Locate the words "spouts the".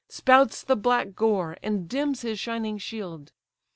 0.09-0.75